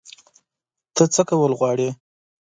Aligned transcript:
ته 0.95 1.03
څه 1.13 1.21
کول 1.29 1.51
غواړې؟ 1.59 1.89